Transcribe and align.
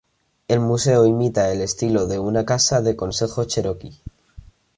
El 0.47 0.61
museo 0.61 1.05
imita 1.05 1.51
el 1.51 1.61
estilo 1.61 2.07
de 2.07 2.17
una 2.17 2.43
casa 2.43 2.81
de 2.81 2.95
consejo 2.95 3.43
cheroqui. 3.43 4.01